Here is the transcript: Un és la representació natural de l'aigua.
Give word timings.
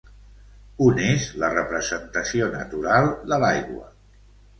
Un 0.85 1.01
és 1.09 1.27
la 1.43 1.49
representació 1.55 2.47
natural 2.55 3.11
de 3.33 3.39
l'aigua. 3.45 3.87